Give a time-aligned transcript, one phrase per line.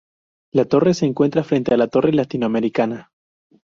[0.51, 3.11] La torre se encuentra frente a la Torre Latinoamericana.